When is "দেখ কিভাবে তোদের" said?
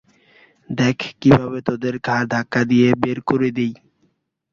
0.69-1.95